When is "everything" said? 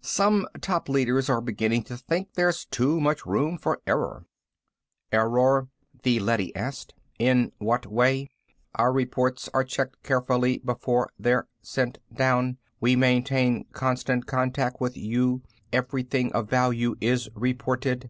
15.70-16.32